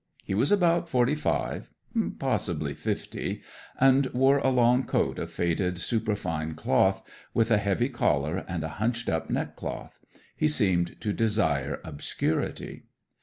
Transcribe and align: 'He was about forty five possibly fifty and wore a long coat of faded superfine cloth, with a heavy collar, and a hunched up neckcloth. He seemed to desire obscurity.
'He 0.23 0.33
was 0.33 0.51
about 0.51 0.89
forty 0.89 1.13
five 1.13 1.69
possibly 2.17 2.73
fifty 2.73 3.43
and 3.79 4.07
wore 4.15 4.39
a 4.39 4.49
long 4.49 4.83
coat 4.83 5.19
of 5.19 5.29
faded 5.29 5.77
superfine 5.77 6.55
cloth, 6.55 7.03
with 7.35 7.51
a 7.51 7.59
heavy 7.59 7.87
collar, 7.87 8.43
and 8.47 8.63
a 8.63 8.67
hunched 8.81 9.09
up 9.09 9.29
neckcloth. 9.29 9.99
He 10.35 10.47
seemed 10.47 10.99
to 11.01 11.13
desire 11.13 11.79
obscurity. 11.85 12.85